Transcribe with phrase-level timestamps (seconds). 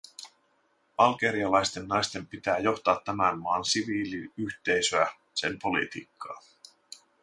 [0.97, 6.41] Algerialaisten naisten pitää johtaa tämän maan siviiliyhteisöä, sen politiikkaa.